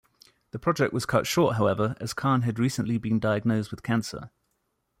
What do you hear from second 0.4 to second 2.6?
The project was cut short, however, as Karn had